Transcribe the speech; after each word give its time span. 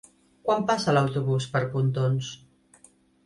Quan 0.45 0.63
passa 0.69 0.95
l'autobús 0.95 1.47
per 1.57 1.61
Pontons? 1.75 2.31